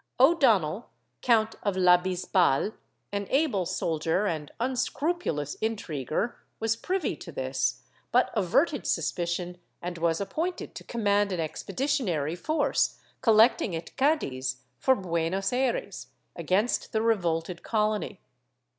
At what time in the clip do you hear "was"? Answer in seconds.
6.59-6.75, 9.99-10.19